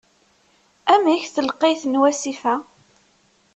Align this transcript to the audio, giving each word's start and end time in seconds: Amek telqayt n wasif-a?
Amek 0.93 1.23
telqayt 1.35 1.83
n 1.87 1.99
wasif-a? 2.01 2.55